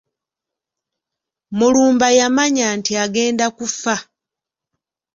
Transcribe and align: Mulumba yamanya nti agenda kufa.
Mulumba 1.57 2.07
yamanya 2.19 2.67
nti 2.77 2.91
agenda 3.03 3.45
kufa. 3.57 3.95